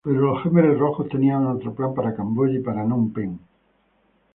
Pero 0.03 0.19
los 0.33 0.41
jemeres 0.41 0.79
rojos 0.79 1.07
tenían 1.09 1.45
otro 1.45 1.75
plan 1.75 1.93
para 1.93 2.15
Camboya 2.15 2.55
y 2.57 2.63
para 2.63 2.83
Nom 2.83 3.13
Pen. 3.13 3.39